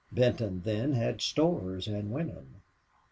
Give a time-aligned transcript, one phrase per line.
[0.11, 2.55] Benton, then, had stores and women.